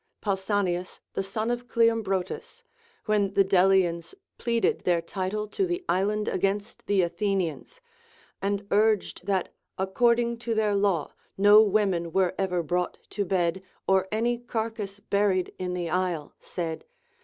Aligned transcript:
Pausanias 0.19 0.99
the 1.13 1.21
son 1.21 1.51
of 1.51 1.67
Cleombrotus, 1.67 2.63
Avhen 3.07 3.35
the 3.35 3.45
Delians 3.45 4.15
pleaded 4.39 4.83
theh* 4.83 4.99
title 5.05 5.47
to 5.49 5.67
the 5.67 5.85
island 5.87 6.27
against 6.27 6.87
the 6.87 7.03
Athenians, 7.03 7.81
and 8.41 8.67
iirsed 8.69 9.21
that 9.21 9.53
accordins; 9.77 10.39
to 10.39 10.55
their 10.55 10.73
law 10.73 11.13
no 11.37 11.61
women 11.61 12.11
were 12.11 12.33
ever 12.39 12.63
brought 12.63 12.97
to 13.11 13.23
bed 13.25 13.61
or 13.87 14.07
any 14.11 14.39
carcass 14.39 14.99
buried 14.99 15.53
in 15.59 15.75
the 15.75 15.87
isle, 15.91 16.33
said. 16.39 16.83